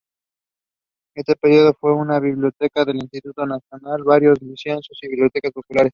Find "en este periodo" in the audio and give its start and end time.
1.13-1.75